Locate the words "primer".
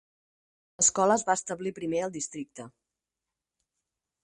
1.81-2.01